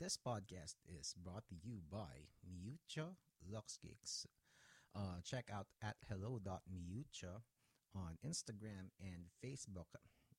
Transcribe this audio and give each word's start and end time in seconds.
This 0.00 0.16
podcast 0.16 0.76
is 0.86 1.12
brought 1.24 1.42
to 1.48 1.56
you 1.60 1.80
by 1.90 2.30
Miuccia 2.46 3.16
Lux 3.50 3.78
Cakes. 3.82 4.28
Uh, 4.94 5.18
check 5.24 5.50
out 5.52 5.66
at 5.82 5.96
hello.miuccia 6.08 7.42
on 7.96 8.16
Instagram 8.24 8.94
and 9.00 9.26
Facebook. 9.44 9.90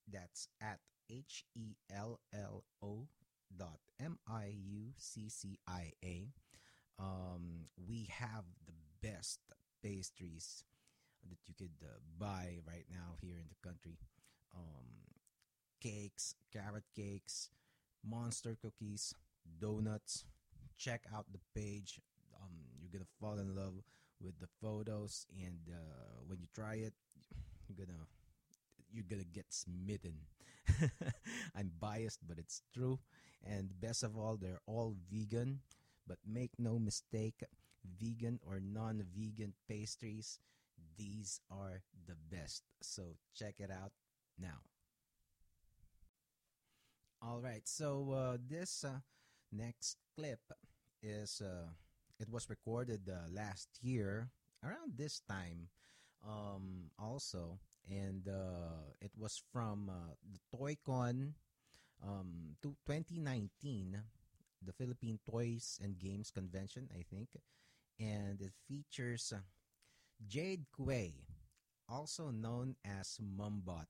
That's 0.09 0.47
at 0.61 0.79
H 1.09 1.43
E 1.57 1.75
L 1.93 2.21
L 2.33 2.63
O 2.81 3.09
dot 3.57 3.79
M 3.99 4.17
I 4.29 4.53
U 4.65 4.93
C 4.97 5.27
C 5.27 5.59
I 5.67 5.91
A. 6.05 6.29
Um, 6.97 7.65
we 7.75 8.07
have 8.11 8.45
the 8.65 8.73
best 9.05 9.39
pastries 9.83 10.63
that 11.29 11.39
you 11.47 11.53
could 11.53 11.83
uh, 11.83 11.99
buy 12.17 12.59
right 12.65 12.85
now 12.89 13.17
here 13.21 13.35
in 13.35 13.49
the 13.49 13.67
country. 13.69 13.97
Um, 14.55 14.87
cakes, 15.81 16.33
carrot 16.53 16.85
cakes, 16.95 17.49
monster 18.05 18.57
cookies, 18.61 19.13
donuts. 19.59 20.25
Check 20.77 21.05
out 21.13 21.25
the 21.31 21.39
page. 21.59 21.99
Um, 22.41 22.55
you're 22.79 22.91
gonna 22.91 23.09
fall 23.19 23.39
in 23.39 23.55
love 23.55 23.73
with 24.21 24.39
the 24.39 24.47
photos, 24.61 25.25
and 25.35 25.59
uh, 25.69 26.21
when 26.27 26.39
you 26.39 26.47
try 26.53 26.75
it, 26.75 26.93
you're 27.67 27.85
gonna 27.85 28.05
you're 28.91 29.07
gonna 29.09 29.23
get 29.33 29.45
smitten. 29.49 30.15
I'm 31.55 31.71
biased, 31.79 32.19
but 32.27 32.37
it's 32.37 32.61
true. 32.73 32.99
And 33.45 33.69
best 33.79 34.03
of 34.03 34.17
all, 34.17 34.37
they're 34.37 34.61
all 34.65 34.95
vegan. 35.11 35.59
But 36.07 36.17
make 36.25 36.51
no 36.57 36.79
mistake, 36.79 37.43
vegan 38.01 38.39
or 38.45 38.59
non-vegan 38.59 39.53
pastries, 39.67 40.39
these 40.97 41.39
are 41.51 41.81
the 42.07 42.15
best. 42.35 42.63
So 42.81 43.15
check 43.35 43.55
it 43.59 43.69
out 43.71 43.91
now. 44.39 44.59
All 47.21 47.41
right, 47.41 47.67
so 47.67 48.11
uh, 48.11 48.37
this 48.49 48.83
uh, 48.83 48.99
next 49.51 49.97
clip 50.15 50.39
is 51.01 51.41
uh, 51.41 51.69
it 52.19 52.29
was 52.29 52.49
recorded 52.49 53.09
uh, 53.09 53.27
last 53.31 53.69
year 53.81 54.29
around 54.63 54.97
this 54.97 55.21
time, 55.29 55.69
um, 56.27 56.91
also, 56.99 57.59
and 57.89 58.27
uh, 58.27 58.91
it 59.01 59.11
was 59.17 59.41
from 59.51 59.89
uh, 59.89 60.13
the 60.27 60.39
ToyCon 60.51 61.33
um, 62.03 62.55
to 62.61 62.75
2019, 62.85 64.01
the 64.65 64.73
Philippine 64.73 65.19
Toys 65.29 65.79
and 65.81 65.97
Games 65.97 66.31
Convention, 66.31 66.89
I 66.93 67.03
think, 67.09 67.29
and 67.99 68.41
it 68.41 68.53
features 68.67 69.31
uh, 69.35 69.39
Jade 70.27 70.65
Kuei, 70.75 71.13
also 71.87 72.31
known 72.31 72.75
as 72.83 73.17
Mumbot. 73.23 73.87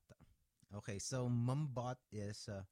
Okay, 0.74 0.98
so 0.98 1.28
Mumbot 1.28 1.96
is 2.12 2.48
uh, 2.48 2.62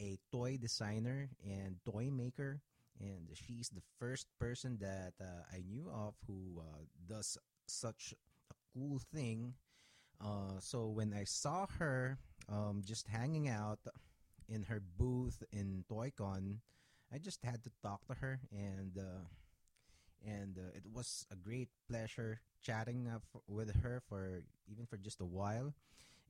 a 0.00 0.18
toy 0.32 0.58
designer 0.60 1.28
and 1.44 1.76
toy 1.84 2.10
maker, 2.10 2.60
and 3.00 3.28
she's 3.34 3.68
the 3.68 3.82
first 3.98 4.26
person 4.38 4.78
that 4.80 5.12
uh, 5.20 5.42
I 5.52 5.62
knew 5.68 5.90
of 5.92 6.14
who 6.26 6.60
uh, 6.60 6.84
does 7.08 7.38
such 7.66 8.14
a 8.50 8.54
cool 8.72 9.00
thing. 9.12 9.54
Uh, 10.20 10.58
so 10.60 10.88
when 10.88 11.12
I 11.12 11.24
saw 11.24 11.66
her 11.78 12.18
um, 12.48 12.82
just 12.84 13.08
hanging 13.08 13.48
out 13.48 13.80
in 14.48 14.62
her 14.64 14.80
booth 14.98 15.42
in 15.52 15.84
ToyCon, 15.90 16.58
I 17.12 17.18
just 17.18 17.42
had 17.44 17.62
to 17.64 17.70
talk 17.82 18.06
to 18.06 18.14
her, 18.14 18.40
and 18.52 18.98
uh, 18.98 19.26
and 20.26 20.58
uh, 20.58 20.74
it 20.74 20.84
was 20.92 21.26
a 21.30 21.36
great 21.36 21.68
pleasure 21.88 22.40
chatting 22.62 23.08
with 23.46 23.74
her 23.82 24.02
for 24.08 24.42
even 24.66 24.86
for 24.86 24.96
just 24.96 25.20
a 25.20 25.26
while. 25.26 25.74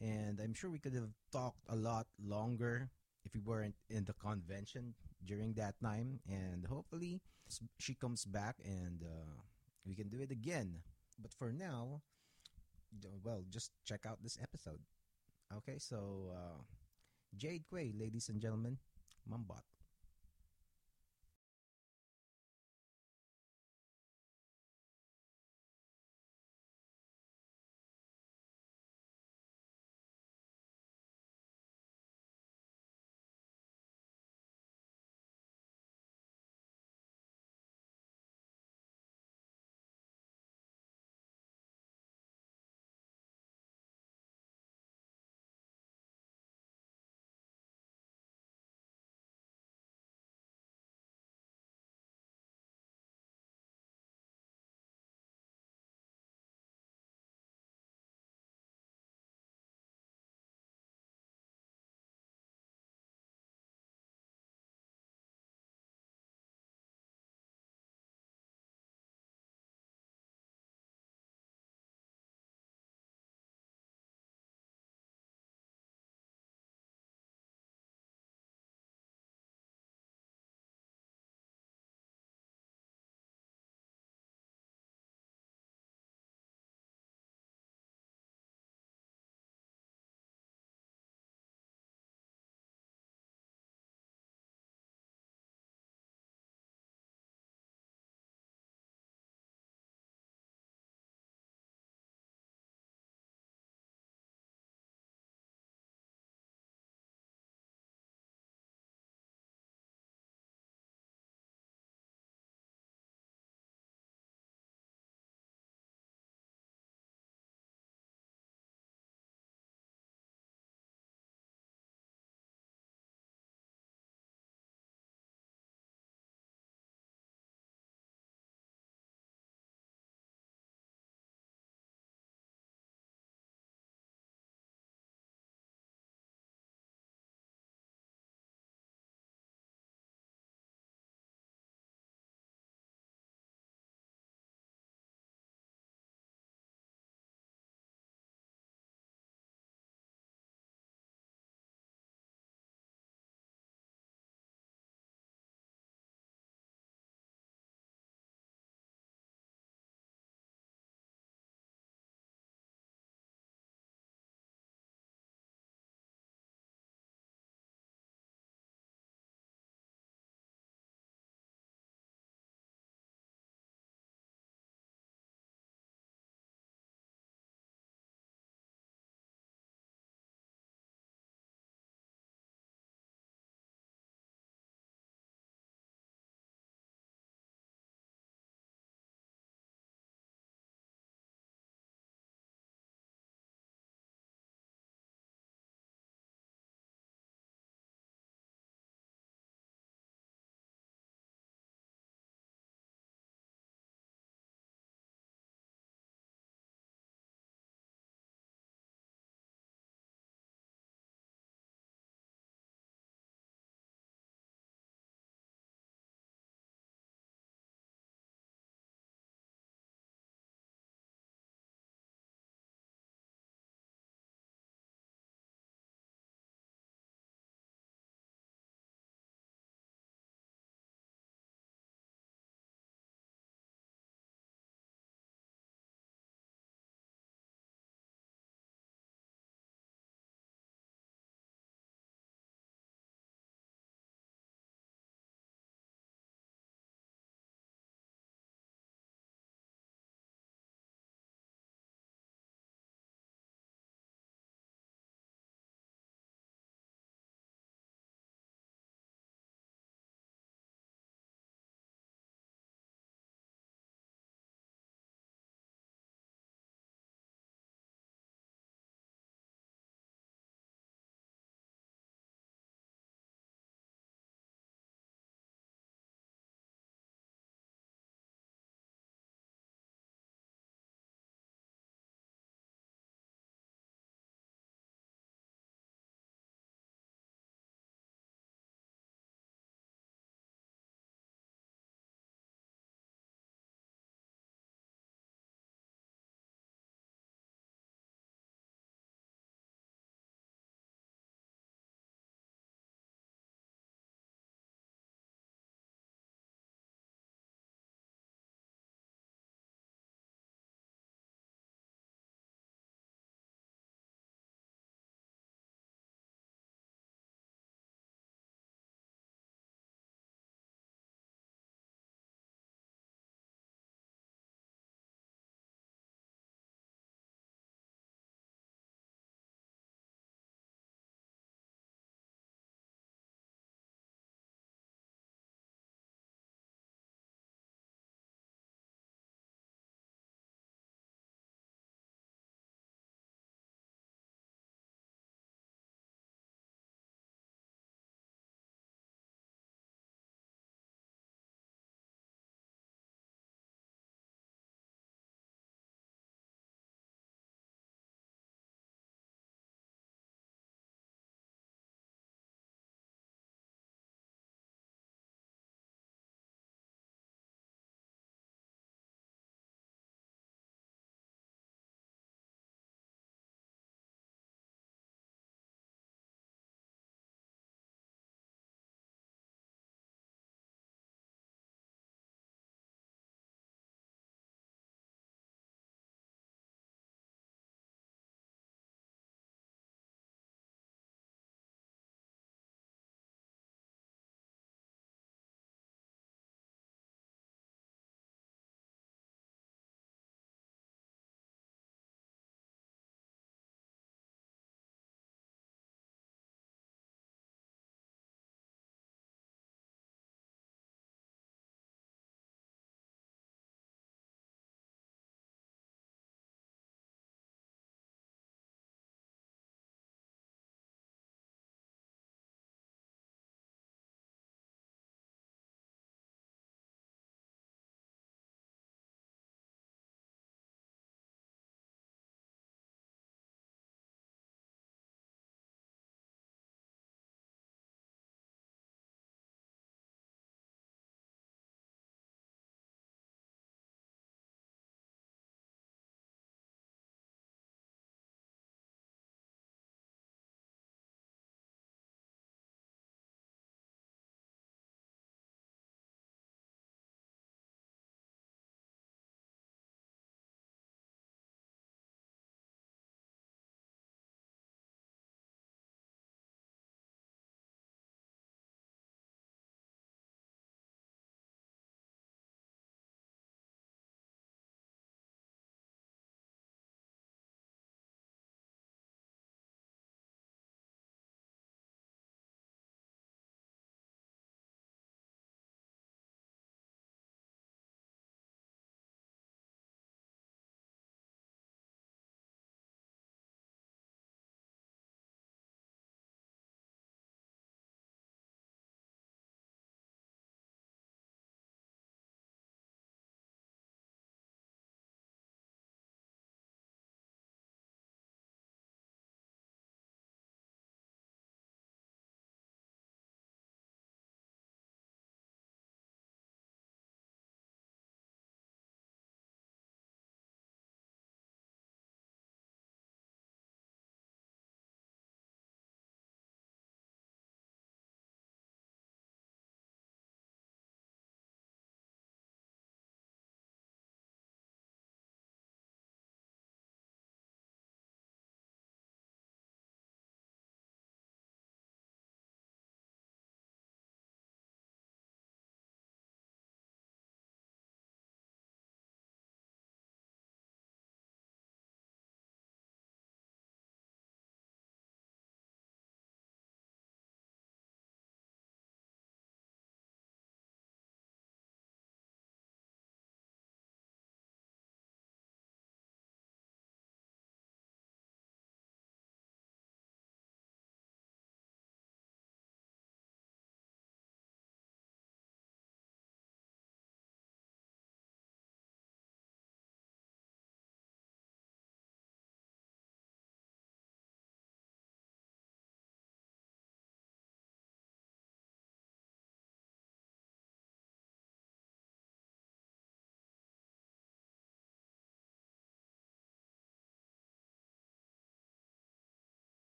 And 0.00 0.40
I'm 0.40 0.54
sure 0.54 0.70
we 0.70 0.78
could 0.78 0.94
have 0.94 1.10
talked 1.30 1.60
a 1.68 1.76
lot 1.76 2.06
longer 2.18 2.88
if 3.24 3.34
we 3.34 3.40
weren't 3.40 3.74
in 3.88 4.04
the 4.04 4.14
convention 4.14 4.94
during 5.24 5.54
that 5.54 5.74
time. 5.82 6.20
And 6.28 6.66
hopefully 6.66 7.20
she 7.78 7.94
comes 7.94 8.24
back 8.24 8.56
and 8.64 9.02
uh, 9.02 9.40
we 9.86 9.94
can 9.94 10.08
do 10.08 10.20
it 10.20 10.30
again. 10.30 10.80
But 11.18 11.32
for 11.32 11.52
now, 11.52 12.02
well, 13.24 13.44
just 13.48 13.70
check 13.84 14.06
out 14.06 14.22
this 14.22 14.38
episode. 14.42 14.80
Okay, 15.56 15.78
so 15.78 16.32
uh, 16.32 16.62
Jade 17.36 17.64
Kuei, 17.68 17.92
ladies 17.98 18.28
and 18.28 18.40
gentlemen, 18.40 18.78
Mumbot. 19.28 19.71